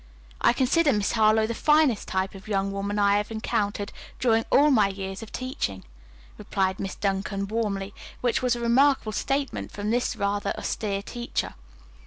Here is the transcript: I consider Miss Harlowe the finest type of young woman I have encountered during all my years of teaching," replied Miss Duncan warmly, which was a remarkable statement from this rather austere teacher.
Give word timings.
I 0.41 0.51
consider 0.53 0.91
Miss 0.93 1.11
Harlowe 1.11 1.45
the 1.45 1.53
finest 1.53 2.07
type 2.07 2.33
of 2.33 2.47
young 2.47 2.71
woman 2.71 2.97
I 2.97 3.17
have 3.17 3.29
encountered 3.29 3.91
during 4.19 4.45
all 4.51 4.71
my 4.71 4.87
years 4.87 5.21
of 5.21 5.31
teaching," 5.31 5.83
replied 6.39 6.79
Miss 6.79 6.95
Duncan 6.95 7.47
warmly, 7.47 7.93
which 8.19 8.41
was 8.41 8.55
a 8.55 8.59
remarkable 8.59 9.11
statement 9.11 9.71
from 9.71 9.91
this 9.91 10.15
rather 10.15 10.55
austere 10.57 11.03
teacher. 11.03 11.53